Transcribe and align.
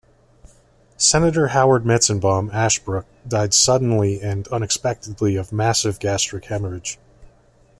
Senator 0.97 1.49
Howard 1.49 1.83
Metzenbaum, 1.83 2.51
Ashbrook 2.51 3.05
died 3.27 3.53
suddenly 3.53 4.19
and 4.19 4.47
unexpectedly 4.47 5.35
of 5.35 5.51
a 5.51 5.55
massive 5.55 5.99
gastric 5.99 6.45
hemorrhage. 6.45 6.97